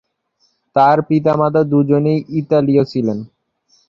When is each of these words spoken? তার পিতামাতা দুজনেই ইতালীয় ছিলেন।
তার 0.75 0.97
পিতামাতা 1.07 1.61
দুজনেই 1.63 2.19
ইতালীয় 2.39 2.83
ছিলেন। 2.83 3.17